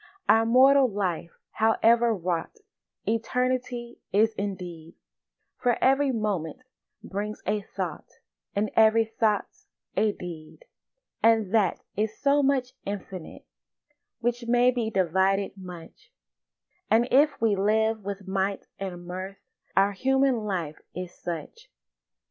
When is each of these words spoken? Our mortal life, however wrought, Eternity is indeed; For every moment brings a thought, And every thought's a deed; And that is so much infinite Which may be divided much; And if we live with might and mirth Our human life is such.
Our 0.27 0.47
mortal 0.47 0.89
life, 0.89 1.29
however 1.51 2.11
wrought, 2.11 2.57
Eternity 3.07 3.99
is 4.11 4.33
indeed; 4.33 4.95
For 5.59 5.77
every 5.79 6.11
moment 6.11 6.63
brings 7.03 7.43
a 7.45 7.61
thought, 7.61 8.13
And 8.55 8.71
every 8.75 9.05
thought's 9.05 9.67
a 9.95 10.11
deed; 10.13 10.65
And 11.21 11.53
that 11.53 11.81
is 11.95 12.17
so 12.17 12.41
much 12.41 12.73
infinite 12.83 13.45
Which 14.21 14.47
may 14.47 14.71
be 14.71 14.89
divided 14.89 15.55
much; 15.55 16.11
And 16.89 17.07
if 17.11 17.39
we 17.39 17.55
live 17.55 18.03
with 18.03 18.27
might 18.27 18.65
and 18.79 19.05
mirth 19.05 19.37
Our 19.77 19.91
human 19.91 20.37
life 20.45 20.77
is 20.95 21.13
such. 21.13 21.69